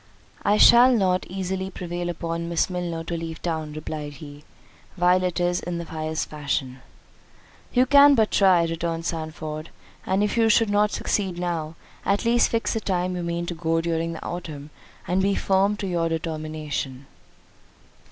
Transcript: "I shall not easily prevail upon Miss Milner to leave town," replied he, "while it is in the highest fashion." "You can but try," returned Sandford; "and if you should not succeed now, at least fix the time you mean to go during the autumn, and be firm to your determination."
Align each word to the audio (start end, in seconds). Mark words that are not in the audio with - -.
"I 0.41 0.57
shall 0.57 0.91
not 0.93 1.27
easily 1.29 1.69
prevail 1.69 2.09
upon 2.09 2.49
Miss 2.49 2.71
Milner 2.71 3.03
to 3.03 3.15
leave 3.15 3.39
town," 3.39 3.73
replied 3.73 4.13
he, 4.13 4.43
"while 4.95 5.21
it 5.21 5.39
is 5.39 5.59
in 5.59 5.77
the 5.77 5.83
highest 5.83 6.27
fashion." 6.27 6.79
"You 7.71 7.85
can 7.85 8.15
but 8.15 8.31
try," 8.31 8.63
returned 8.63 9.05
Sandford; 9.05 9.69
"and 10.07 10.23
if 10.23 10.37
you 10.37 10.49
should 10.49 10.71
not 10.71 10.89
succeed 10.89 11.37
now, 11.37 11.75
at 12.03 12.25
least 12.25 12.49
fix 12.49 12.73
the 12.73 12.79
time 12.79 13.15
you 13.15 13.21
mean 13.21 13.45
to 13.45 13.53
go 13.53 13.79
during 13.79 14.13
the 14.13 14.25
autumn, 14.25 14.71
and 15.07 15.21
be 15.21 15.35
firm 15.35 15.77
to 15.77 15.85
your 15.85 16.09
determination." 16.09 17.05